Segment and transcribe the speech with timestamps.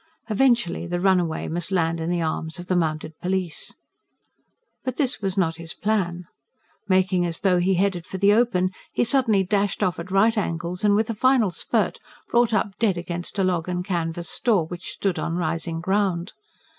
[0.31, 3.75] Eventually the runaway must land in the arms of the mounted police.
[4.83, 6.25] But this was not his plan.
[6.89, 10.83] Making as though he headed for the open, he suddenly dashed off at right angles,
[10.83, 11.99] and, with a final sprint,
[12.31, 16.31] brought up dead against a log and canvas store which stood on rising ground.